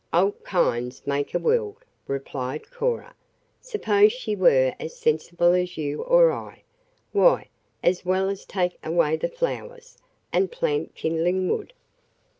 [0.11, 3.13] "Alt kinds make a world," replied Cora.
[3.59, 6.63] "Suppose she were as sensible as you or I?
[7.11, 7.49] Why,
[7.83, 9.99] as well take away the flowers,
[10.33, 11.73] and plant kindling wood."